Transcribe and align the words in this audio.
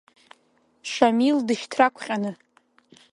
Шамил 0.91 1.37
дышьҭрақәҟьаны. 1.47 2.31